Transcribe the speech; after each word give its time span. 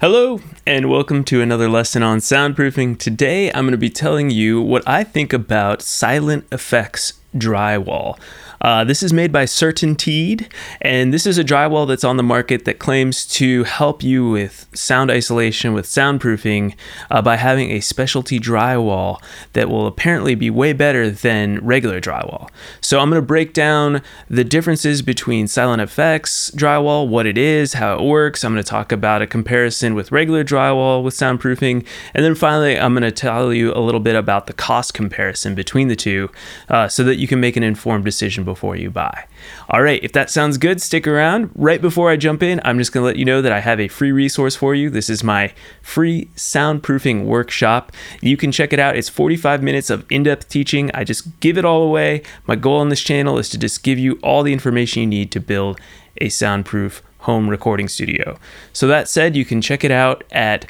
Hello, 0.00 0.38
and 0.64 0.88
welcome 0.88 1.24
to 1.24 1.42
another 1.42 1.68
lesson 1.68 2.04
on 2.04 2.18
soundproofing. 2.18 3.00
Today, 3.00 3.48
I'm 3.48 3.64
going 3.64 3.72
to 3.72 3.76
be 3.76 3.90
telling 3.90 4.30
you 4.30 4.62
what 4.62 4.86
I 4.86 5.02
think 5.02 5.32
about 5.32 5.80
SilentFX 5.80 7.14
drywall. 7.38 8.18
Uh, 8.60 8.82
this 8.82 9.02
is 9.02 9.12
made 9.12 9.30
by 9.30 9.44
CertainTeed, 9.44 10.50
and 10.80 11.14
this 11.14 11.26
is 11.26 11.38
a 11.38 11.44
drywall 11.44 11.86
that's 11.86 12.02
on 12.02 12.16
the 12.16 12.22
market 12.22 12.64
that 12.64 12.80
claims 12.80 13.24
to 13.24 13.62
help 13.64 14.02
you 14.02 14.28
with 14.28 14.66
sound 14.74 15.10
isolation, 15.10 15.72
with 15.74 15.86
soundproofing, 15.86 16.74
uh, 17.10 17.22
by 17.22 17.36
having 17.36 17.70
a 17.70 17.80
specialty 17.80 18.40
drywall 18.40 19.22
that 19.52 19.68
will 19.68 19.86
apparently 19.86 20.34
be 20.34 20.50
way 20.50 20.72
better 20.72 21.08
than 21.08 21.64
regular 21.64 22.00
drywall. 22.00 22.50
So 22.80 22.98
I'm 22.98 23.10
going 23.10 23.22
to 23.22 23.26
break 23.26 23.52
down 23.52 24.02
the 24.28 24.44
differences 24.44 25.02
between 25.02 25.46
SilentFX 25.46 26.52
drywall, 26.56 27.06
what 27.06 27.26
it 27.26 27.38
is, 27.38 27.74
how 27.74 27.96
it 27.96 28.02
works. 28.02 28.42
I'm 28.42 28.52
going 28.54 28.64
to 28.64 28.68
talk 28.68 28.90
about 28.90 29.22
a 29.22 29.26
comparison 29.26 29.94
with 29.94 30.10
regular 30.10 30.42
drywall 30.42 31.04
with 31.04 31.14
soundproofing, 31.14 31.86
and 32.12 32.24
then 32.24 32.34
finally 32.34 32.76
I'm 32.76 32.92
going 32.92 33.02
to 33.04 33.12
tell 33.12 33.52
you 33.52 33.72
a 33.72 33.78
little 33.78 34.00
bit 34.00 34.16
about 34.16 34.48
the 34.48 34.52
cost 34.52 34.94
comparison 34.94 35.54
between 35.54 35.86
the 35.86 35.96
two, 35.96 36.28
uh, 36.68 36.88
so 36.88 37.04
that 37.04 37.16
you 37.16 37.27
can 37.28 37.40
make 37.40 37.56
an 37.56 37.62
informed 37.62 38.04
decision 38.04 38.42
before 38.42 38.74
you 38.74 38.90
buy. 38.90 39.26
All 39.68 39.82
right, 39.82 40.02
if 40.02 40.12
that 40.12 40.30
sounds 40.30 40.58
good, 40.58 40.82
stick 40.82 41.06
around. 41.06 41.50
Right 41.54 41.80
before 41.80 42.10
I 42.10 42.16
jump 42.16 42.42
in, 42.42 42.60
I'm 42.64 42.78
just 42.78 42.92
going 42.92 43.02
to 43.02 43.06
let 43.06 43.16
you 43.16 43.24
know 43.24 43.40
that 43.42 43.52
I 43.52 43.60
have 43.60 43.78
a 43.78 43.88
free 43.88 44.10
resource 44.10 44.56
for 44.56 44.74
you. 44.74 44.90
This 44.90 45.08
is 45.08 45.22
my 45.22 45.52
free 45.82 46.30
soundproofing 46.34 47.24
workshop. 47.24 47.92
You 48.20 48.36
can 48.36 48.50
check 48.50 48.72
it 48.72 48.80
out. 48.80 48.96
It's 48.96 49.08
45 49.08 49.62
minutes 49.62 49.90
of 49.90 50.04
in 50.10 50.24
depth 50.24 50.48
teaching. 50.48 50.90
I 50.94 51.04
just 51.04 51.38
give 51.40 51.56
it 51.56 51.64
all 51.64 51.82
away. 51.82 52.22
My 52.46 52.56
goal 52.56 52.78
on 52.78 52.88
this 52.88 53.02
channel 53.02 53.38
is 53.38 53.48
to 53.50 53.58
just 53.58 53.82
give 53.82 53.98
you 53.98 54.18
all 54.22 54.42
the 54.42 54.52
information 54.52 55.02
you 55.02 55.08
need 55.08 55.30
to 55.32 55.40
build 55.40 55.80
a 56.20 56.28
soundproof 56.28 57.02
home 57.20 57.48
recording 57.48 57.88
studio. 57.88 58.38
So, 58.72 58.86
that 58.88 59.08
said, 59.08 59.36
you 59.36 59.44
can 59.44 59.60
check 59.60 59.84
it 59.84 59.90
out 59.90 60.24
at 60.32 60.66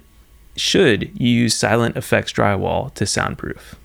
should 0.56 1.12
you 1.20 1.30
use 1.30 1.56
SilentFX 1.56 2.34
drywall 2.34 2.94
to 2.96 3.06
soundproof. 3.06 3.76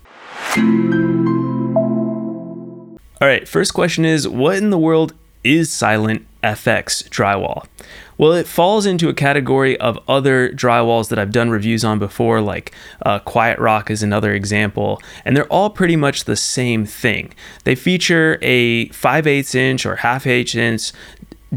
All 3.19 3.27
right, 3.27 3.47
first 3.47 3.73
question 3.73 4.05
is 4.05 4.27
what 4.27 4.57
in 4.57 4.69
the 4.69 4.77
world 4.77 5.13
is 5.47 5.71
silent 5.71 6.25
FX 6.43 7.09
drywall? 7.09 7.65
Well, 8.17 8.33
it 8.33 8.47
falls 8.47 8.85
into 8.85 9.09
a 9.09 9.13
category 9.13 9.79
of 9.79 9.99
other 10.07 10.49
drywalls 10.49 11.09
that 11.09 11.19
I've 11.19 11.31
done 11.31 11.51
reviews 11.51 11.83
on 11.85 11.99
before, 11.99 12.41
like 12.41 12.73
uh, 13.05 13.19
Quiet 13.19 13.59
Rock 13.59 13.91
is 13.91 14.01
another 14.01 14.33
example, 14.33 14.99
and 15.23 15.37
they're 15.37 15.47
all 15.47 15.69
pretty 15.69 15.95
much 15.95 16.23
the 16.23 16.35
same 16.35 16.85
thing. 16.85 17.33
They 17.63 17.75
feature 17.75 18.39
a 18.41 18.89
5 18.89 19.27
8 19.27 19.55
inch 19.55 19.85
or 19.85 19.97
half 19.97 20.25
inch 20.25 20.53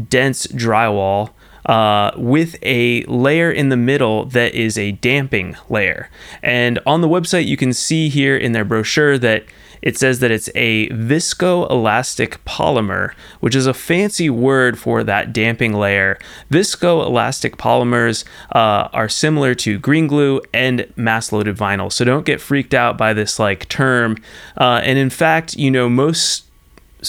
dense 0.07 0.47
drywall. 0.47 1.31
Uh, 1.63 2.11
with 2.17 2.57
a 2.63 3.03
layer 3.03 3.51
in 3.51 3.69
the 3.69 3.77
middle 3.77 4.25
that 4.25 4.55
is 4.55 4.79
a 4.79 4.93
damping 4.93 5.55
layer. 5.69 6.09
And 6.41 6.79
on 6.87 7.01
the 7.01 7.07
website, 7.07 7.45
you 7.45 7.55
can 7.55 7.71
see 7.71 8.09
here 8.09 8.35
in 8.35 8.51
their 8.51 8.65
brochure 8.65 9.19
that 9.19 9.45
it 9.81 9.97
says 9.97 10.19
that 10.19 10.31
it's 10.31 10.49
a 10.55 10.89
viscoelastic 10.89 12.37
polymer, 12.45 13.13
which 13.39 13.55
is 13.55 13.65
a 13.65 13.73
fancy 13.73 14.29
word 14.29 14.77
for 14.77 15.03
that 15.03 15.33
damping 15.33 15.73
layer. 15.73 16.19
Viscoelastic 16.49 17.55
polymers 17.55 18.23
uh, 18.53 18.89
are 18.93 19.09
similar 19.09 19.55
to 19.55 19.79
green 19.79 20.07
glue 20.07 20.41
and 20.53 20.91
mass 20.95 21.31
loaded 21.31 21.57
vinyl, 21.57 21.91
so 21.91 22.05
don't 22.05 22.25
get 22.25 22.41
freaked 22.41 22.73
out 22.73 22.97
by 22.97 23.13
this 23.13 23.39
like 23.39 23.67
term. 23.69 24.17
Uh, 24.57 24.81
and 24.83 24.97
in 24.97 25.09
fact, 25.09 25.55
you 25.55 25.71
know, 25.71 25.89
most 25.89 26.45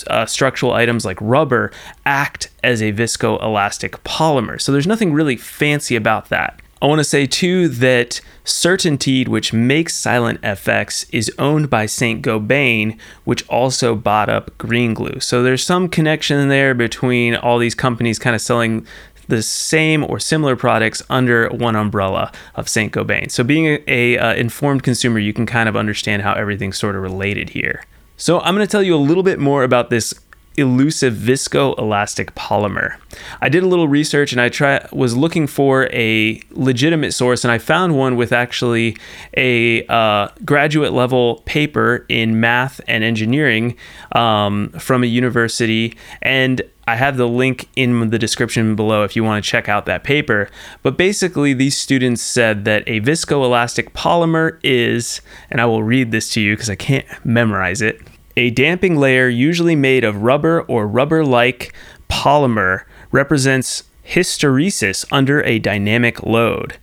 uh, 0.06 0.26
structural 0.26 0.72
items 0.72 1.04
like 1.04 1.18
rubber 1.20 1.70
act 2.06 2.50
as 2.62 2.80
a 2.80 2.92
viscoelastic 2.92 3.90
polymer. 4.04 4.60
So 4.60 4.72
there's 4.72 4.86
nothing 4.86 5.12
really 5.12 5.36
fancy 5.36 5.96
about 5.96 6.28
that. 6.30 6.60
I 6.82 6.86
want 6.86 6.98
to 6.98 7.04
say 7.04 7.26
too 7.26 7.68
that 7.68 8.20
CertainTeed, 8.44 9.28
which 9.28 9.52
makes 9.52 9.94
SilentFX, 9.94 11.06
is 11.12 11.30
owned 11.38 11.70
by 11.70 11.86
Saint 11.86 12.24
Gobain, 12.24 12.98
which 13.22 13.46
also 13.48 13.94
bought 13.94 14.28
up 14.28 14.58
Green 14.58 14.92
Glue. 14.92 15.20
So 15.20 15.44
there's 15.44 15.62
some 15.64 15.88
connection 15.88 16.48
there 16.48 16.74
between 16.74 17.36
all 17.36 17.58
these 17.58 17.76
companies 17.76 18.18
kind 18.18 18.34
of 18.34 18.42
selling 18.42 18.84
the 19.28 19.42
same 19.42 20.02
or 20.02 20.18
similar 20.18 20.56
products 20.56 21.02
under 21.08 21.48
one 21.50 21.76
umbrella 21.76 22.32
of 22.56 22.68
Saint 22.68 22.92
Gobain. 22.92 23.30
So 23.30 23.44
being 23.44 23.66
a, 23.66 23.84
a 23.86 24.18
uh, 24.18 24.34
informed 24.34 24.82
consumer, 24.82 25.20
you 25.20 25.32
can 25.32 25.46
kind 25.46 25.68
of 25.68 25.76
understand 25.76 26.22
how 26.22 26.32
everything's 26.32 26.78
sort 26.78 26.96
of 26.96 27.02
related 27.02 27.50
here. 27.50 27.84
So 28.16 28.40
I'm 28.40 28.56
going 28.56 28.66
to 28.66 28.70
tell 28.70 28.82
you 28.82 28.96
a 28.96 28.98
little 28.98 29.22
bit 29.22 29.38
more 29.38 29.62
about 29.62 29.90
this 29.90 30.14
elusive 30.56 31.14
viscoelastic 31.14 32.26
polymer. 32.32 32.96
I 33.40 33.48
did 33.48 33.62
a 33.62 33.66
little 33.66 33.88
research 33.88 34.32
and 34.32 34.40
I 34.40 34.48
try 34.48 34.86
was 34.92 35.16
looking 35.16 35.46
for 35.46 35.88
a 35.92 36.40
legitimate 36.50 37.12
source 37.12 37.44
and 37.44 37.52
I 37.52 37.58
found 37.58 37.96
one 37.96 38.16
with 38.16 38.32
actually 38.32 38.96
a 39.36 39.86
uh, 39.86 40.28
graduate 40.44 40.92
level 40.92 41.42
paper 41.44 42.06
in 42.08 42.40
math 42.40 42.80
and 42.86 43.04
engineering 43.04 43.76
um, 44.12 44.70
from 44.70 45.02
a 45.02 45.06
university 45.06 45.96
and 46.20 46.62
I 46.86 46.96
have 46.96 47.16
the 47.16 47.28
link 47.28 47.68
in 47.76 48.10
the 48.10 48.18
description 48.18 48.74
below 48.74 49.04
if 49.04 49.14
you 49.14 49.22
want 49.22 49.44
to 49.44 49.48
check 49.48 49.68
out 49.68 49.86
that 49.86 50.02
paper. 50.02 50.48
But 50.82 50.96
basically, 50.96 51.54
these 51.54 51.76
students 51.76 52.22
said 52.22 52.64
that 52.64 52.82
a 52.88 53.00
viscoelastic 53.00 53.92
polymer 53.92 54.58
is, 54.64 55.20
and 55.48 55.60
I 55.60 55.66
will 55.66 55.84
read 55.84 56.10
this 56.10 56.28
to 56.30 56.40
you 56.40 56.56
because 56.56 56.68
I 56.68 56.74
can't 56.74 57.06
memorize 57.24 57.82
it 57.82 58.00
a 58.36 58.50
damping 58.50 58.96
layer, 58.96 59.28
usually 59.28 59.76
made 59.76 60.04
of 60.04 60.22
rubber 60.22 60.62
or 60.62 60.86
rubber 60.86 61.24
like 61.24 61.72
polymer, 62.08 62.84
represents 63.10 63.84
hysteresis 64.06 65.04
under 65.12 65.42
a 65.44 65.58
dynamic 65.58 66.22
load. 66.22 66.78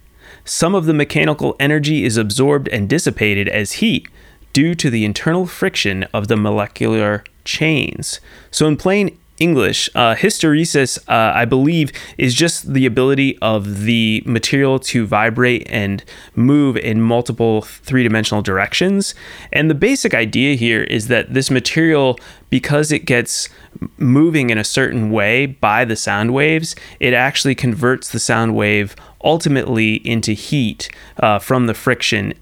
Some 0.46 0.74
of 0.74 0.86
the 0.86 0.94
mechanical 0.94 1.56
energy 1.60 2.04
is 2.04 2.18
absorbed 2.18 2.68
and 2.70 2.90
dissipated 2.90 3.48
as 3.48 3.74
heat 3.74 4.08
due 4.54 4.74
to 4.76 4.90
the 4.90 5.06
internal 5.06 5.46
friction 5.46 6.04
of 6.14 6.28
the 6.28 6.38
molecular 6.38 7.24
chains. 7.46 8.20
So, 8.52 8.68
in 8.68 8.78
plain 8.78 9.18
English. 9.40 9.90
Uh, 9.96 10.16
hysteresis, 10.16 11.00
uh, 11.08 11.34
I 11.36 11.46
believe, 11.46 11.92
is 12.18 12.34
just 12.34 12.74
the 12.74 12.86
ability 12.86 13.38
of 13.42 13.82
the 13.82 14.22
material 14.26 14.80
to 14.80 15.06
vibrate 15.06 15.68
and 15.70 16.04
move 16.36 16.78
in 16.78 17.02
multiple 17.02 17.62
three 17.62 18.04
dimensional 18.04 18.42
directions. 18.42 19.16
And 19.52 19.70
the 19.70 19.76
basic 19.76 20.14
idea 20.14 20.56
here 20.56 20.84
is 20.84 21.08
that 21.08 21.34
this 21.34 21.50
material, 21.50 22.20
because 22.50 22.92
it 22.92 23.06
gets 23.06 23.50
moving 23.98 24.50
in 24.50 24.58
a 24.58 24.64
certain 24.64 25.12
way 25.12 25.46
by 25.46 25.86
the 25.86 25.96
sound 25.96 26.34
waves, 26.34 26.76
it 27.00 27.14
actually 27.14 27.56
converts 27.56 28.10
the 28.10 28.20
sound 28.20 28.56
wave 28.56 28.96
ultimately 29.24 29.96
into 30.08 30.34
heat 30.34 30.90
uh, 31.22 31.40
from 31.40 31.68
the 31.68 31.74
friction 31.74 32.34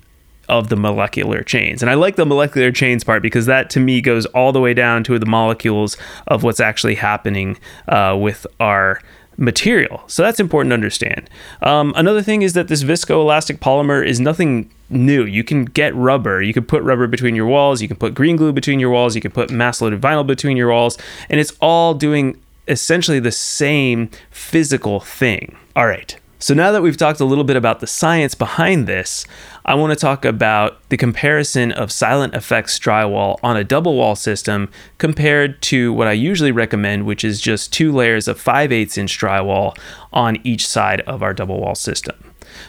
of 0.49 0.69
the 0.69 0.75
molecular 0.75 1.43
chains. 1.43 1.81
And 1.81 1.89
I 1.89 1.95
like 1.95 2.15
the 2.15 2.25
molecular 2.25 2.71
chains 2.71 3.03
part 3.03 3.21
because 3.21 3.45
that 3.45 3.69
to 3.71 3.79
me 3.79 4.01
goes 4.01 4.25
all 4.27 4.51
the 4.51 4.61
way 4.61 4.73
down 4.73 5.03
to 5.05 5.19
the 5.19 5.25
molecules 5.25 5.97
of 6.27 6.43
what's 6.43 6.59
actually 6.59 6.95
happening 6.95 7.57
uh, 7.87 8.17
with 8.19 8.47
our 8.59 9.01
material. 9.37 10.03
So 10.07 10.23
that's 10.23 10.39
important 10.39 10.71
to 10.71 10.73
understand. 10.73 11.29
Um, 11.61 11.93
another 11.95 12.21
thing 12.21 12.41
is 12.41 12.53
that 12.53 12.67
this 12.67 12.83
viscoelastic 12.83 13.59
polymer 13.59 14.05
is 14.05 14.19
nothing 14.19 14.71
new. 14.89 15.25
You 15.25 15.43
can 15.43 15.65
get 15.65 15.95
rubber. 15.95 16.41
You 16.41 16.53
can 16.53 16.65
put 16.65 16.81
rubber 16.83 17.07
between 17.07 17.35
your 17.35 17.45
walls. 17.45 17.81
You 17.81 17.87
can 17.87 17.97
put 17.97 18.15
green 18.15 18.35
glue 18.35 18.51
between 18.51 18.79
your 18.79 18.89
walls. 18.89 19.15
You 19.15 19.21
can 19.21 19.31
put 19.31 19.51
mass 19.51 19.81
loaded 19.81 20.01
vinyl 20.01 20.25
between 20.25 20.57
your 20.57 20.71
walls. 20.71 20.97
And 21.29 21.39
it's 21.39 21.53
all 21.61 21.93
doing 21.93 22.41
essentially 22.67 23.19
the 23.19 23.31
same 23.31 24.09
physical 24.31 24.99
thing. 24.99 25.55
All 25.75 25.87
right. 25.87 26.17
So 26.39 26.53
now 26.53 26.71
that 26.71 26.83
we've 26.83 26.97
talked 26.97 27.19
a 27.19 27.25
little 27.25 27.43
bit 27.43 27.55
about 27.55 27.79
the 27.79 27.87
science 27.87 28.35
behind 28.35 28.85
this, 28.87 29.25
I 29.65 29.73
want 29.73 29.91
to 29.91 29.99
talk 29.99 30.23
about 30.23 30.87
the 30.89 30.97
comparison 30.97 31.71
of 31.71 31.89
SilentFX 31.89 32.79
drywall 32.79 33.39
on 33.41 33.57
a 33.57 33.63
double 33.63 33.95
wall 33.95 34.15
system 34.15 34.69
compared 34.99 35.59
to 35.63 35.91
what 35.93 36.07
I 36.07 36.11
usually 36.11 36.51
recommend, 36.51 37.07
which 37.07 37.23
is 37.23 37.41
just 37.41 37.73
two 37.73 37.91
layers 37.91 38.27
of 38.27 38.39
5 38.39 38.71
8 38.71 38.97
inch 38.99 39.17
drywall 39.17 39.75
on 40.13 40.37
each 40.43 40.67
side 40.67 41.01
of 41.01 41.23
our 41.23 41.33
double 41.33 41.59
wall 41.59 41.73
system. 41.73 42.15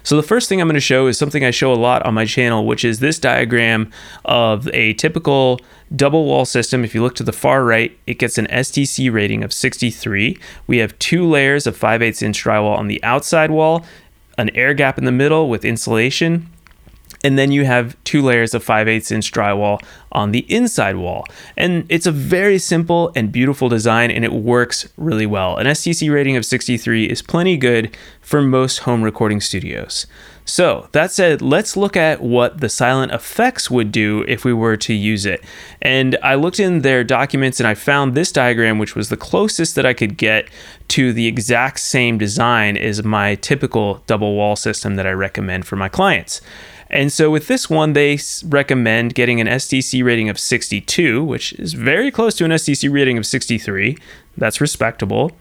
So 0.02 0.16
the 0.16 0.22
first 0.22 0.48
thing 0.48 0.60
I'm 0.60 0.68
going 0.68 0.74
to 0.74 0.80
show 0.80 1.06
is 1.06 1.18
something 1.18 1.44
I 1.44 1.50
show 1.50 1.72
a 1.72 1.76
lot 1.76 2.02
on 2.04 2.14
my 2.14 2.24
channel, 2.24 2.66
which 2.66 2.84
is 2.84 3.00
this 3.00 3.18
diagram 3.18 3.90
of 4.24 4.68
a 4.68 4.94
typical 4.94 5.60
double 5.94 6.24
wall 6.24 6.44
system. 6.44 6.84
If 6.84 6.94
you 6.94 7.02
look 7.02 7.14
to 7.16 7.22
the 7.22 7.32
far 7.32 7.64
right, 7.64 7.96
it 8.06 8.18
gets 8.18 8.38
an 8.38 8.46
STC 8.46 9.12
rating 9.12 9.42
of 9.42 9.52
63. 9.52 10.38
We 10.66 10.78
have 10.78 10.98
two 10.98 11.26
layers 11.26 11.66
of 11.66 11.76
5 11.76 12.02
8 12.02 12.22
inch 12.22 12.44
drywall 12.44 12.76
on 12.76 12.88
the 12.88 13.02
outside 13.02 13.50
wall, 13.50 13.84
an 14.36 14.50
air 14.50 14.74
gap 14.74 14.98
in 14.98 15.04
the 15.04 15.12
middle 15.12 15.48
with 15.48 15.64
insulation, 15.64 16.48
and 17.24 17.38
then 17.38 17.50
you 17.52 17.64
have 17.64 17.96
two 18.04 18.22
layers 18.22 18.54
of 18.54 18.62
5 18.62 18.88
8 18.88 19.12
inch 19.12 19.32
drywall 19.32 19.82
on 20.12 20.32
the 20.32 20.50
inside 20.52 20.96
wall. 20.96 21.24
And 21.56 21.84
it's 21.88 22.06
a 22.06 22.12
very 22.12 22.58
simple 22.58 23.12
and 23.14 23.32
beautiful 23.32 23.68
design 23.68 24.10
and 24.10 24.24
it 24.24 24.32
works 24.32 24.88
really 24.96 25.26
well. 25.26 25.56
An 25.56 25.66
STC 25.66 26.12
rating 26.12 26.36
of 26.36 26.44
63 26.44 27.06
is 27.06 27.22
plenty 27.22 27.56
good 27.56 27.96
for 28.20 28.40
most 28.40 28.78
home 28.80 29.02
recording 29.02 29.40
studios. 29.40 30.06
So, 30.44 30.88
that 30.92 31.12
said, 31.12 31.42
let's 31.42 31.76
look 31.76 31.94
at 31.94 32.22
what 32.22 32.62
the 32.62 32.68
SilentFX 32.68 33.68
would 33.68 33.92
do 33.92 34.24
if 34.26 34.46
we 34.46 34.54
were 34.54 34.78
to 34.78 34.94
use 34.94 35.26
it. 35.26 35.44
And 35.82 36.16
I 36.22 36.36
looked 36.36 36.58
in 36.58 36.80
their 36.80 37.04
documents 37.04 37.60
and 37.60 37.66
I 37.66 37.74
found 37.74 38.14
this 38.14 38.32
diagram, 38.32 38.78
which 38.78 38.96
was 38.96 39.10
the 39.10 39.16
closest 39.18 39.74
that 39.74 39.84
I 39.84 39.92
could 39.92 40.16
get 40.16 40.48
to 40.88 41.12
the 41.12 41.26
exact 41.26 41.80
same 41.80 42.16
design 42.16 42.78
as 42.78 43.04
my 43.04 43.34
typical 43.34 44.02
double 44.06 44.36
wall 44.36 44.56
system 44.56 44.96
that 44.96 45.06
I 45.06 45.12
recommend 45.12 45.66
for 45.66 45.76
my 45.76 45.90
clients. 45.90 46.40
And 46.90 47.12
so 47.12 47.30
with 47.30 47.48
this 47.48 47.68
one, 47.68 47.92
they 47.92 48.18
recommend 48.44 49.14
getting 49.14 49.40
an 49.40 49.46
STC 49.46 50.02
rating 50.02 50.28
of 50.28 50.38
62, 50.38 51.22
which 51.22 51.52
is 51.54 51.74
very 51.74 52.10
close 52.10 52.34
to 52.36 52.44
an 52.44 52.50
STC 52.50 52.90
rating 52.92 53.18
of 53.18 53.26
63. 53.26 53.96
That's 54.36 54.60
respectable. 54.60 55.32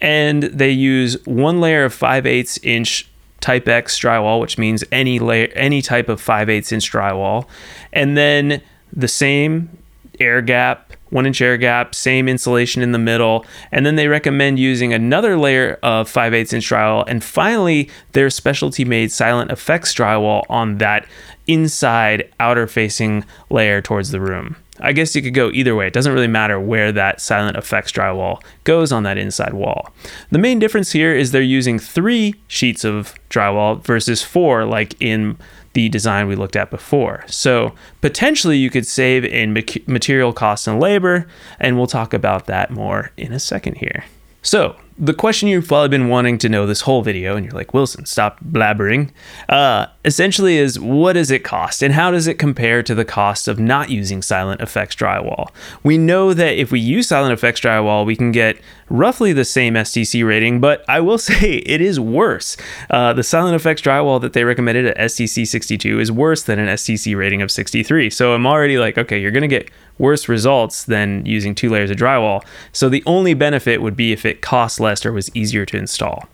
And 0.00 0.42
they 0.44 0.70
use 0.70 1.24
one 1.26 1.60
layer 1.60 1.84
of 1.84 1.94
5 1.94 2.26
8 2.26 2.58
inch 2.62 3.08
type 3.40 3.66
X 3.66 3.98
drywall, 3.98 4.40
which 4.40 4.58
means 4.58 4.84
any 4.92 5.18
layer, 5.18 5.48
any 5.54 5.82
type 5.82 6.08
of 6.08 6.20
5 6.20 6.50
8 6.50 6.72
inch 6.72 6.92
drywall, 6.92 7.46
and 7.92 8.16
then 8.16 8.60
the 8.92 9.08
same 9.08 9.78
air 10.18 10.42
gap, 10.42 10.92
one 11.10 11.26
inch 11.26 11.40
air 11.40 11.56
gap, 11.56 11.94
same 11.94 12.28
insulation 12.28 12.82
in 12.82 12.92
the 12.92 12.98
middle, 12.98 13.44
and 13.70 13.84
then 13.84 13.96
they 13.96 14.08
recommend 14.08 14.58
using 14.58 14.92
another 14.92 15.36
layer 15.36 15.78
of 15.82 16.08
5 16.08 16.34
8 16.34 16.52
inch 16.52 16.68
drywall, 16.68 17.04
and 17.06 17.22
finally 17.22 17.90
their 18.12 18.30
specialty 18.30 18.84
made 18.84 19.10
SilentFX 19.10 19.94
drywall 19.94 20.44
on 20.48 20.78
that 20.78 21.06
inside 21.46 22.32
outer 22.38 22.66
facing 22.66 23.24
layer 23.50 23.82
towards 23.82 24.10
the 24.10 24.20
room. 24.20 24.56
I 24.82 24.92
guess 24.92 25.14
you 25.14 25.22
could 25.22 25.34
go 25.34 25.50
either 25.50 25.74
way. 25.74 25.86
It 25.86 25.92
doesn't 25.92 26.12
really 26.12 26.26
matter 26.26 26.58
where 26.58 26.90
that 26.92 27.18
SilentFX 27.18 27.92
drywall 27.92 28.42
goes 28.64 28.92
on 28.92 29.02
that 29.02 29.18
inside 29.18 29.52
wall. 29.52 29.92
The 30.30 30.38
main 30.38 30.58
difference 30.58 30.92
here 30.92 31.14
is 31.14 31.32
they're 31.32 31.42
using 31.42 31.78
three 31.78 32.34
sheets 32.48 32.84
of 32.84 33.14
drywall 33.28 33.82
versus 33.82 34.22
four, 34.22 34.64
like 34.64 34.94
in 35.00 35.36
the 35.72 35.88
design 35.88 36.26
we 36.26 36.34
looked 36.34 36.56
at 36.56 36.70
before. 36.70 37.24
So 37.28 37.74
potentially 38.00 38.56
you 38.56 38.70
could 38.70 38.86
save 38.86 39.24
in 39.24 39.52
material 39.86 40.32
costs 40.32 40.66
and 40.66 40.80
labor, 40.80 41.26
and 41.58 41.76
we'll 41.76 41.86
talk 41.86 42.12
about 42.12 42.46
that 42.46 42.70
more 42.70 43.12
in 43.16 43.32
a 43.32 43.38
second 43.38 43.76
here. 43.76 44.04
So, 44.42 44.76
the 45.00 45.14
question 45.14 45.48
you've 45.48 45.66
probably 45.66 45.88
been 45.88 46.08
wanting 46.08 46.36
to 46.38 46.48
know 46.48 46.66
this 46.66 46.82
whole 46.82 47.00
video, 47.00 47.34
and 47.34 47.46
you're 47.46 47.54
like, 47.54 47.72
Wilson, 47.72 48.04
stop 48.04 48.38
blabbering, 48.44 49.10
uh, 49.48 49.86
essentially 50.04 50.58
is 50.58 50.78
what 50.78 51.14
does 51.14 51.30
it 51.30 51.42
cost 51.42 51.82
and 51.82 51.94
how 51.94 52.10
does 52.10 52.26
it 52.26 52.38
compare 52.38 52.82
to 52.82 52.94
the 52.94 53.04
cost 53.04 53.48
of 53.48 53.58
not 53.58 53.88
using 53.88 54.20
SilentFX 54.20 54.94
drywall? 54.94 55.48
We 55.82 55.96
know 55.96 56.34
that 56.34 56.58
if 56.58 56.70
we 56.70 56.80
use 56.80 57.08
SilentFX 57.08 57.62
drywall, 57.62 58.04
we 58.04 58.14
can 58.14 58.30
get 58.30 58.58
roughly 58.90 59.32
the 59.32 59.44
same 59.44 59.74
STC 59.74 60.26
rating, 60.26 60.60
but 60.60 60.84
I 60.86 61.00
will 61.00 61.18
say 61.30 61.54
it 61.54 61.80
is 61.80 61.98
worse. 61.98 62.58
Uh, 62.90 63.14
the 63.14 63.22
SilentFX 63.22 63.80
drywall 63.80 64.20
that 64.20 64.34
they 64.34 64.44
recommended 64.44 64.84
at 64.84 64.98
STC 64.98 65.46
62 65.46 65.98
is 65.98 66.12
worse 66.12 66.42
than 66.42 66.58
an 66.58 66.68
STC 66.68 67.16
rating 67.16 67.40
of 67.40 67.50
63. 67.50 68.10
So 68.10 68.34
I'm 68.34 68.46
already 68.46 68.76
like, 68.76 68.98
okay, 68.98 69.18
you're 69.18 69.30
going 69.30 69.42
to 69.42 69.48
get 69.48 69.70
worse 70.00 70.28
results 70.28 70.84
than 70.84 71.24
using 71.26 71.54
two 71.54 71.68
layers 71.68 71.90
of 71.90 71.96
drywall. 71.96 72.42
So 72.72 72.88
the 72.88 73.02
only 73.06 73.34
benefit 73.34 73.82
would 73.82 73.96
be 73.96 74.12
if 74.12 74.24
it 74.24 74.40
costs 74.40 74.80
less 74.80 74.89
was 75.12 75.34
easier 75.34 75.66
to 75.66 75.76
install. 75.76 76.28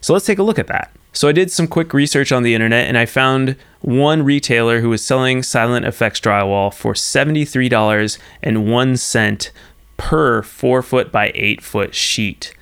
So 0.00 0.12
let's 0.12 0.26
take 0.26 0.38
a 0.38 0.42
look 0.42 0.58
at 0.58 0.66
that. 0.66 0.90
So 1.12 1.28
I 1.28 1.32
did 1.32 1.52
some 1.52 1.68
quick 1.68 1.92
research 1.92 2.32
on 2.32 2.42
the 2.42 2.54
internet 2.54 2.88
and 2.88 2.96
I 2.96 3.04
found 3.06 3.56
one 3.80 4.24
retailer 4.24 4.80
who 4.80 4.88
was 4.88 5.04
selling 5.04 5.42
SilentFX 5.42 6.20
drywall 6.20 6.72
for 6.72 6.94
$73.01 6.94 9.50
per 9.98 10.42
4 10.42 10.82
foot 10.82 11.12
by 11.12 11.30
8 11.34 11.62
foot 11.62 11.94
sheet. 11.94 12.54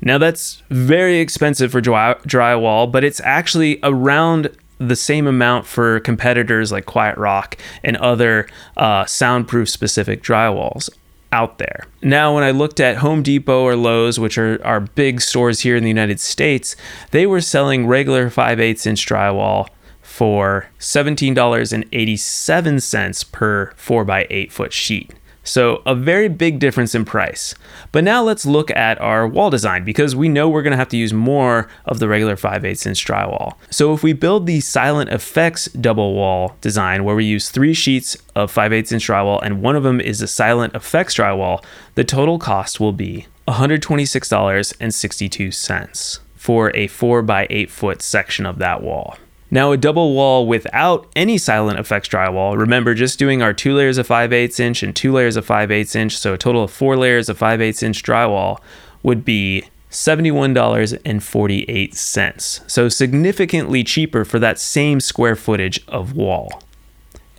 Now 0.00 0.16
that's 0.16 0.62
very 0.70 1.18
expensive 1.18 1.72
for 1.72 1.82
dry- 1.82 2.14
drywall, 2.26 2.90
but 2.90 3.04
it's 3.04 3.20
actually 3.20 3.78
around 3.82 4.56
the 4.78 4.96
same 4.96 5.26
amount 5.26 5.66
for 5.66 6.00
competitors 6.00 6.72
like 6.72 6.86
Quiet 6.86 7.18
Rock 7.18 7.58
and 7.82 7.98
other 7.98 8.48
uh, 8.76 9.04
soundproof 9.04 9.68
specific 9.68 10.22
drywalls 10.22 10.88
out 11.32 11.58
there. 11.58 11.84
Now, 12.02 12.34
when 12.34 12.44
I 12.44 12.50
looked 12.50 12.80
at 12.80 12.98
Home 12.98 13.22
Depot 13.22 13.62
or 13.62 13.76
Lowe's, 13.76 14.18
which 14.18 14.36
are 14.38 14.64
our 14.64 14.80
big 14.80 15.20
stores 15.20 15.60
here 15.60 15.76
in 15.76 15.82
the 15.82 15.88
United 15.88 16.20
States, 16.20 16.76
they 17.10 17.26
were 17.26 17.40
selling 17.40 17.86
regular 17.86 18.30
5 18.30 18.60
8 18.60 18.86
inch 18.86 19.06
drywall 19.06 19.68
for 20.00 20.68
$17.87 20.78 23.32
per 23.32 23.72
4 23.76 24.04
by 24.04 24.26
8 24.30 24.52
foot 24.52 24.72
sheet. 24.72 25.12
So, 25.48 25.82
a 25.86 25.94
very 25.94 26.28
big 26.28 26.58
difference 26.58 26.94
in 26.94 27.06
price. 27.06 27.54
But 27.90 28.04
now 28.04 28.22
let's 28.22 28.44
look 28.44 28.70
at 28.72 29.00
our 29.00 29.26
wall 29.26 29.48
design 29.48 29.82
because 29.82 30.14
we 30.14 30.28
know 30.28 30.46
we're 30.46 30.60
going 30.62 30.72
to 30.72 30.76
have 30.76 30.90
to 30.90 30.98
use 30.98 31.14
more 31.14 31.70
of 31.86 32.00
the 32.00 32.08
regular 32.08 32.36
5 32.36 32.66
8 32.66 32.86
inch 32.86 33.06
drywall. 33.06 33.54
So, 33.70 33.94
if 33.94 34.02
we 34.02 34.12
build 34.12 34.46
the 34.46 34.58
SilentFX 34.58 35.80
double 35.80 36.14
wall 36.14 36.54
design 36.60 37.02
where 37.02 37.16
we 37.16 37.24
use 37.24 37.48
three 37.48 37.72
sheets 37.72 38.14
of 38.36 38.50
5 38.50 38.74
8 38.74 38.92
inch 38.92 39.06
drywall 39.06 39.40
and 39.42 39.62
one 39.62 39.74
of 39.74 39.84
them 39.84 40.02
is 40.02 40.18
the 40.18 40.26
SilentFX 40.26 41.16
drywall, 41.16 41.64
the 41.94 42.04
total 42.04 42.38
cost 42.38 42.78
will 42.78 42.92
be 42.92 43.26
$126.62 43.48 46.18
for 46.36 46.76
a 46.76 46.88
4 46.88 47.22
by 47.22 47.46
8 47.48 47.70
foot 47.70 48.02
section 48.02 48.44
of 48.44 48.58
that 48.58 48.82
wall. 48.82 49.16
Now, 49.50 49.72
a 49.72 49.78
double 49.78 50.14
wall 50.14 50.46
without 50.46 51.06
any 51.16 51.36
SilentFX 51.36 52.08
drywall, 52.08 52.58
remember 52.58 52.94
just 52.94 53.18
doing 53.18 53.42
our 53.42 53.54
two 53.54 53.74
layers 53.74 53.96
of 53.96 54.06
5 54.06 54.30
8 54.32 54.60
inch 54.60 54.82
and 54.82 54.94
two 54.94 55.12
layers 55.12 55.36
of 55.36 55.46
5 55.46 55.70
8 55.70 55.96
inch, 55.96 56.18
so 56.18 56.34
a 56.34 56.38
total 56.38 56.64
of 56.64 56.70
four 56.70 56.96
layers 56.96 57.30
of 57.30 57.38
5 57.38 57.62
8 57.62 57.82
inch 57.82 58.02
drywall 58.02 58.58
would 59.02 59.24
be 59.24 59.64
$71.48. 59.90 62.70
So 62.70 62.88
significantly 62.90 63.82
cheaper 63.84 64.26
for 64.26 64.38
that 64.38 64.58
same 64.58 65.00
square 65.00 65.36
footage 65.36 65.82
of 65.88 66.14
wall. 66.14 66.62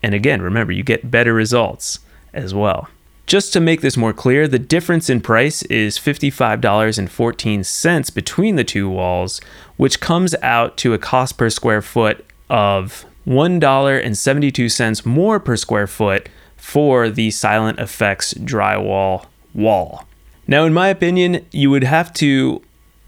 And 0.01 0.15
again, 0.15 0.41
remember, 0.41 0.71
you 0.71 0.83
get 0.83 1.11
better 1.11 1.33
results 1.33 1.99
as 2.33 2.55
well. 2.55 2.87
Just 3.29 3.53
to 3.53 3.59
make 3.59 3.81
this 3.81 3.95
more 3.95 4.11
clear, 4.11 4.47
the 4.47 4.57
difference 4.57 5.07
in 5.07 5.21
price 5.21 5.61
is 5.65 5.99
$55.14 5.99 8.15
between 8.15 8.55
the 8.55 8.63
two 8.63 8.89
walls, 8.89 9.39
which 9.77 9.99
comes 9.99 10.33
out 10.41 10.77
to 10.77 10.95
a 10.95 10.97
cost 10.97 11.37
per 11.37 11.51
square 11.51 11.83
foot 11.83 12.25
of 12.49 13.05
$1.72 13.27 15.05
more 15.05 15.39
per 15.39 15.55
square 15.55 15.85
foot 15.85 16.27
for 16.57 17.07
the 17.07 17.27
SilentFX 17.27 18.33
drywall 18.39 19.27
wall. 19.53 20.07
Now, 20.47 20.65
in 20.65 20.73
my 20.73 20.87
opinion, 20.87 21.45
you 21.51 21.69
would 21.69 21.83
have 21.83 22.11
to 22.13 22.63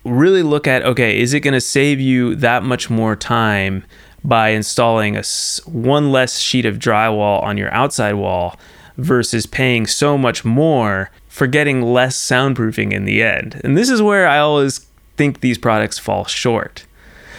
really 0.05 0.43
look 0.43 0.67
at 0.67 0.83
okay, 0.83 1.19
is 1.19 1.33
it 1.33 1.39
going 1.39 1.55
to 1.55 1.61
save 1.61 1.99
you 1.99 2.35
that 2.35 2.61
much 2.61 2.91
more 2.91 3.15
time 3.15 3.83
by 4.23 4.49
installing 4.49 5.17
a 5.17 5.23
one 5.65 6.11
less 6.11 6.37
sheet 6.37 6.67
of 6.67 6.77
drywall 6.77 7.41
on 7.41 7.57
your 7.57 7.73
outside 7.73 8.13
wall 8.13 8.55
versus 8.97 9.45
paying 9.45 9.87
so 9.87 10.17
much 10.17 10.43
more 10.43 11.09
for 11.27 11.47
getting 11.47 11.81
less 11.81 12.17
soundproofing 12.17 12.91
in 12.91 13.05
the 13.05 13.23
end. 13.23 13.59
And 13.63 13.77
this 13.77 13.89
is 13.89 14.01
where 14.01 14.27
I 14.27 14.39
always 14.39 14.85
think 15.17 15.41
these 15.41 15.57
products 15.57 15.97
fall 15.97 16.25
short. 16.25 16.85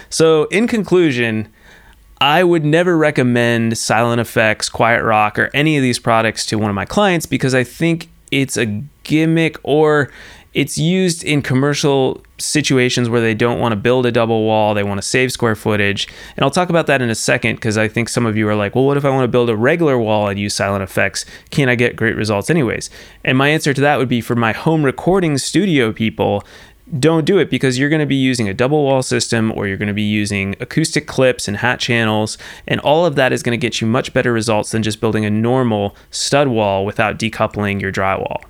So, 0.09 0.44
in 0.44 0.66
conclusion, 0.66 1.49
I 2.21 2.44
would 2.44 2.64
never 2.64 2.97
recommend 2.97 3.73
SilentFX, 3.73 4.71
Quiet 4.71 5.02
Rock, 5.02 5.38
or 5.38 5.50
any 5.52 5.76
of 5.76 5.82
these 5.82 5.99
products 5.99 6.47
to 6.47 6.59
one 6.59 6.71
of 6.71 6.75
my 6.75 6.85
clients 6.85 7.26
because 7.26 7.54
I 7.54 7.64
think 7.64 8.09
it's 8.30 8.56
a 8.56 8.66
gimmick 9.02 9.56
or 9.62 10.11
it's 10.54 10.76
used 10.76 11.25
in 11.25 11.40
commercial 11.40 12.23
situations 12.38 13.09
where 13.09 13.21
they 13.21 13.35
don't 13.35 13.59
want 13.59 13.73
to 13.73 13.76
build 13.76 14.04
a 14.04 14.12
double 14.12 14.44
wall, 14.44 14.75
they 14.75 14.82
want 14.82 14.99
to 14.99 15.06
save 15.06 15.32
square 15.32 15.54
footage. 15.54 16.09
And 16.37 16.44
I'll 16.44 16.50
talk 16.50 16.68
about 16.68 16.87
that 16.88 17.00
in 17.00 17.09
a 17.09 17.14
second 17.14 17.56
because 17.56 17.78
I 17.78 17.88
think 17.88 18.09
some 18.09 18.26
of 18.26 18.37
you 18.37 18.47
are 18.49 18.54
like, 18.54 18.75
well, 18.75 18.85
what 18.85 18.97
if 18.97 19.04
I 19.04 19.11
want 19.11 19.25
to 19.25 19.28
build 19.28 19.49
a 19.49 19.56
regular 19.56 19.99
wall 19.99 20.28
and 20.28 20.38
use 20.38 20.54
SilentFX? 20.54 21.25
Can 21.50 21.68
I 21.68 21.75
get 21.75 21.97
great 21.97 22.16
results 22.16 22.50
anyways? 22.50 22.90
And 23.25 23.38
my 23.38 23.49
answer 23.49 23.73
to 23.73 23.80
that 23.80 23.97
would 23.97 24.09
be 24.09 24.21
for 24.21 24.37
my 24.37 24.52
home 24.52 24.85
recording 24.85 25.38
studio 25.38 25.92
people, 25.92 26.44
don't 26.99 27.25
do 27.25 27.38
it 27.38 27.49
because 27.49 27.78
you're 27.78 27.88
going 27.88 28.00
to 28.00 28.06
be 28.06 28.14
using 28.14 28.49
a 28.49 28.54
double 28.54 28.85
wall 28.85 29.02
system 29.02 29.50
or 29.56 29.66
you're 29.66 29.78
going 29.78 29.88
to 29.88 29.94
be 29.94 30.02
using 30.02 30.54
acoustic 30.61 31.06
clips 31.06 31.49
and 31.49 31.56
hat 31.59 31.80
channels 31.80 32.37
and 32.66 32.80
all 32.80 33.06
of 33.06 33.14
that 33.14 33.32
is 33.32 33.42
going 33.42 33.59
to 33.59 33.66
get 33.66 33.80
you 33.80 33.87
much 33.87 34.12
better 34.12 34.30
results 34.30 34.73
than 34.73 34.82
just 34.82 35.00
building 35.00 35.25
a 35.25 35.30
normal 35.30 35.97
stud 36.11 36.49
wall 36.49 36.85
without 36.85 37.18
decoupling 37.18 37.80
your 37.80 37.92
drywall. 37.92 38.42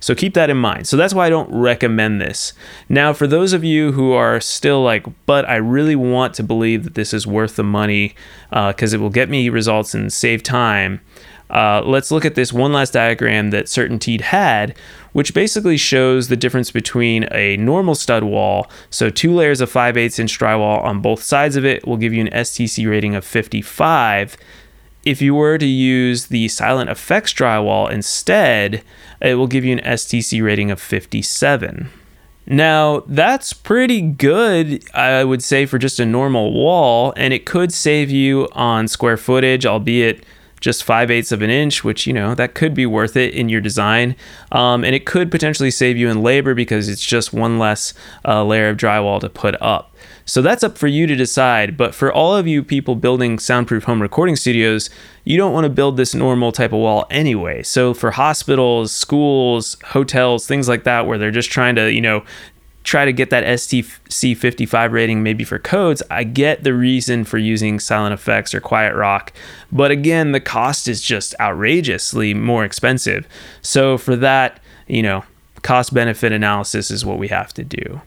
So 0.00 0.14
keep 0.14 0.34
that 0.34 0.50
in 0.50 0.56
mind. 0.56 0.86
So 0.86 0.96
that's 0.96 1.14
why 1.14 1.26
I 1.26 1.30
don't 1.30 1.50
recommend 1.50 2.20
this. 2.20 2.52
Now, 2.88 3.12
for 3.12 3.26
those 3.26 3.52
of 3.52 3.64
you 3.64 3.92
who 3.92 4.12
are 4.12 4.40
still 4.40 4.82
like, 4.82 5.06
but 5.26 5.48
I 5.48 5.56
really 5.56 5.96
want 5.96 6.34
to 6.34 6.42
believe 6.42 6.84
that 6.84 6.94
this 6.94 7.12
is 7.12 7.26
worth 7.26 7.56
the 7.56 7.64
money 7.64 8.14
because 8.50 8.94
uh, 8.94 8.96
it 8.96 9.00
will 9.00 9.10
get 9.10 9.28
me 9.28 9.48
results 9.48 9.94
and 9.94 10.12
save 10.12 10.42
time. 10.42 11.00
Uh, 11.50 11.82
let's 11.84 12.10
look 12.10 12.24
at 12.24 12.34
this 12.34 12.52
one 12.52 12.72
last 12.72 12.92
diagram 12.92 13.50
that 13.50 13.66
CertainTeed 13.66 14.20
had, 14.20 14.76
which 15.12 15.32
basically 15.32 15.76
shows 15.76 16.28
the 16.28 16.36
difference 16.36 16.70
between 16.70 17.26
a 17.32 17.56
normal 17.56 17.94
stud 17.94 18.22
wall. 18.22 18.70
So, 18.90 19.08
two 19.08 19.32
layers 19.32 19.60
of 19.60 19.70
5 19.70 19.96
8 19.96 20.18
inch 20.18 20.38
drywall 20.38 20.82
on 20.84 21.00
both 21.00 21.22
sides 21.22 21.56
of 21.56 21.64
it 21.64 21.86
will 21.86 21.96
give 21.96 22.12
you 22.12 22.20
an 22.20 22.28
STC 22.28 22.88
rating 22.88 23.14
of 23.14 23.24
55. 23.24 24.36
If 25.08 25.22
you 25.22 25.34
were 25.34 25.56
to 25.56 25.64
use 25.64 26.26
the 26.26 26.48
SilentFX 26.48 27.32
drywall 27.34 27.90
instead, 27.90 28.82
it 29.22 29.36
will 29.36 29.46
give 29.46 29.64
you 29.64 29.72
an 29.72 29.82
STC 29.82 30.44
rating 30.44 30.70
of 30.70 30.82
57. 30.82 31.88
Now, 32.46 33.04
that's 33.06 33.54
pretty 33.54 34.02
good, 34.02 34.84
I 34.92 35.24
would 35.24 35.42
say, 35.42 35.64
for 35.64 35.78
just 35.78 35.98
a 35.98 36.04
normal 36.04 36.52
wall, 36.52 37.14
and 37.16 37.32
it 37.32 37.46
could 37.46 37.72
save 37.72 38.10
you 38.10 38.50
on 38.52 38.86
square 38.86 39.16
footage, 39.16 39.64
albeit 39.64 40.24
just 40.60 40.84
5 40.84 41.10
eighths 41.10 41.32
of 41.32 41.42
an 41.42 41.50
inch, 41.50 41.84
which, 41.84 42.06
you 42.06 42.12
know, 42.12 42.34
that 42.34 42.54
could 42.54 42.74
be 42.74 42.86
worth 42.86 43.16
it 43.16 43.34
in 43.34 43.48
your 43.48 43.60
design. 43.60 44.16
Um, 44.52 44.84
and 44.84 44.94
it 44.94 45.06
could 45.06 45.30
potentially 45.30 45.70
save 45.70 45.96
you 45.96 46.08
in 46.08 46.22
labor 46.22 46.54
because 46.54 46.88
it's 46.88 47.04
just 47.04 47.32
one 47.32 47.58
less 47.58 47.94
uh, 48.24 48.44
layer 48.44 48.68
of 48.68 48.76
drywall 48.76 49.20
to 49.20 49.28
put 49.28 49.60
up. 49.60 49.94
So 50.24 50.42
that's 50.42 50.62
up 50.62 50.76
for 50.76 50.88
you 50.88 51.06
to 51.06 51.16
decide. 51.16 51.76
But 51.76 51.94
for 51.94 52.12
all 52.12 52.36
of 52.36 52.46
you 52.46 52.62
people 52.62 52.96
building 52.96 53.38
soundproof 53.38 53.84
home 53.84 54.02
recording 54.02 54.36
studios, 54.36 54.90
you 55.24 55.38
don't 55.38 55.52
want 55.52 55.64
to 55.64 55.70
build 55.70 55.96
this 55.96 56.14
normal 56.14 56.52
type 56.52 56.72
of 56.72 56.80
wall 56.80 57.06
anyway. 57.10 57.62
So 57.62 57.94
for 57.94 58.10
hospitals, 58.10 58.92
schools, 58.92 59.78
hotels, 59.86 60.46
things 60.46 60.68
like 60.68 60.84
that, 60.84 61.06
where 61.06 61.16
they're 61.16 61.30
just 61.30 61.50
trying 61.50 61.76
to, 61.76 61.90
you 61.90 62.02
know, 62.02 62.24
try 62.84 63.04
to 63.04 63.12
get 63.12 63.30
that 63.30 63.44
STC 63.44 64.36
55 64.36 64.92
rating 64.92 65.22
maybe 65.22 65.44
for 65.44 65.58
codes, 65.58 66.02
I 66.10 66.24
get 66.24 66.64
the 66.64 66.72
reason 66.72 67.24
for 67.24 67.38
using 67.38 67.78
SilentFX 67.78 68.54
or 68.54 68.60
Quiet 68.60 68.94
Rock. 68.94 69.32
But 69.70 69.90
again, 69.90 70.32
the 70.32 70.40
cost 70.40 70.88
is 70.88 71.02
just 71.02 71.34
outrageously 71.38 72.34
more 72.34 72.64
expensive. 72.64 73.26
So 73.60 73.98
for 73.98 74.16
that, 74.16 74.60
you 74.86 75.02
know, 75.02 75.24
cost 75.62 75.92
benefit 75.92 76.32
analysis 76.32 76.90
is 76.90 77.04
what 77.04 77.18
we 77.18 77.28
have 77.28 77.52
to 77.54 77.64
do. 77.64 78.00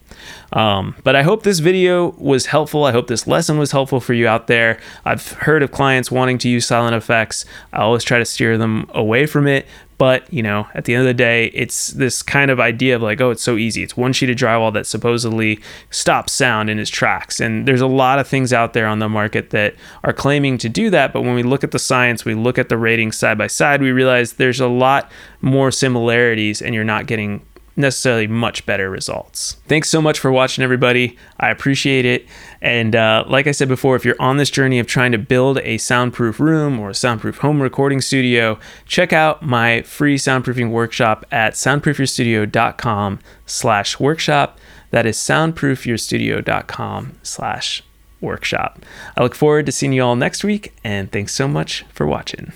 Um, 0.53 0.95
but 1.03 1.15
I 1.15 1.23
hope 1.23 1.43
this 1.43 1.59
video 1.59 2.09
was 2.17 2.47
helpful. 2.47 2.83
I 2.83 2.91
hope 2.91 3.07
this 3.07 3.27
lesson 3.27 3.57
was 3.57 3.71
helpful 3.71 3.99
for 3.99 4.13
you 4.13 4.27
out 4.27 4.47
there. 4.47 4.79
I've 5.05 5.31
heard 5.33 5.63
of 5.63 5.71
clients 5.71 6.11
wanting 6.11 6.37
to 6.39 6.49
use 6.49 6.67
SilentFX. 6.67 7.45
I 7.73 7.81
always 7.81 8.03
try 8.03 8.19
to 8.19 8.25
steer 8.25 8.57
them 8.57 8.89
away 8.93 9.25
from 9.25 9.47
it, 9.47 9.65
but, 10.01 10.33
you 10.33 10.41
know, 10.41 10.67
at 10.73 10.85
the 10.85 10.95
end 10.95 11.01
of 11.01 11.07
the 11.07 11.13
day, 11.13 11.51
it's 11.53 11.89
this 11.89 12.23
kind 12.23 12.49
of 12.49 12.59
idea 12.59 12.95
of 12.95 13.03
like, 13.03 13.21
oh, 13.21 13.29
it's 13.29 13.43
so 13.43 13.55
easy. 13.55 13.83
It's 13.83 13.95
one 13.95 14.13
sheet 14.13 14.31
of 14.31 14.35
drywall 14.35 14.73
that 14.73 14.87
supposedly 14.87 15.59
stops 15.91 16.33
sound 16.33 16.71
in 16.71 16.79
its 16.79 16.89
tracks. 16.89 17.39
And 17.39 17.67
there's 17.67 17.81
a 17.81 17.87
lot 17.87 18.17
of 18.17 18.27
things 18.27 18.51
out 18.51 18.73
there 18.73 18.87
on 18.87 18.97
the 18.97 19.07
market 19.07 19.51
that 19.51 19.75
are 20.03 20.11
claiming 20.11 20.57
to 20.57 20.69
do 20.69 20.89
that. 20.89 21.13
But 21.13 21.21
when 21.21 21.35
we 21.35 21.43
look 21.43 21.63
at 21.63 21.69
the 21.69 21.77
science, 21.77 22.25
we 22.25 22.33
look 22.33 22.57
at 22.57 22.67
the 22.67 22.79
ratings 22.79 23.15
side 23.15 23.37
by 23.37 23.45
side, 23.45 23.79
we 23.79 23.91
realize 23.91 24.33
there's 24.33 24.59
a 24.59 24.67
lot 24.67 25.11
more 25.39 25.69
similarities 25.69 26.63
and 26.63 26.73
you're 26.73 26.83
not 26.83 27.05
getting 27.05 27.45
necessarily 27.81 28.27
much 28.27 28.65
better 28.65 28.89
results. 28.89 29.57
Thanks 29.67 29.89
so 29.89 30.01
much 30.01 30.19
for 30.19 30.31
watching, 30.31 30.63
everybody. 30.63 31.17
I 31.39 31.49
appreciate 31.49 32.05
it. 32.05 32.25
And 32.61 32.95
uh, 32.95 33.25
like 33.27 33.47
I 33.47 33.51
said 33.51 33.67
before, 33.67 33.95
if 33.95 34.05
you're 34.05 34.15
on 34.19 34.37
this 34.37 34.49
journey 34.49 34.79
of 34.79 34.87
trying 34.87 35.11
to 35.11 35.17
build 35.17 35.57
a 35.59 35.77
soundproof 35.77 36.39
room 36.39 36.79
or 36.79 36.91
a 36.91 36.95
soundproof 36.95 37.39
home 37.39 37.61
recording 37.61 38.01
studio, 38.01 38.59
check 38.85 39.11
out 39.11 39.41
my 39.41 39.81
free 39.81 40.17
soundproofing 40.17 40.71
workshop 40.71 41.25
at 41.31 41.53
soundproofyourstudio.com 41.53 43.19
slash 43.45 43.99
workshop. 43.99 44.59
That 44.91 45.05
is 45.05 45.17
soundproofyourstudio.com 45.17 47.17
slash 47.23 47.83
workshop. 48.19 48.85
I 49.17 49.23
look 49.23 49.35
forward 49.35 49.65
to 49.65 49.71
seeing 49.71 49.93
you 49.93 50.03
all 50.03 50.15
next 50.15 50.43
week, 50.43 50.73
and 50.83 51.11
thanks 51.11 51.33
so 51.33 51.47
much 51.47 51.85
for 51.91 52.05
watching. 52.05 52.51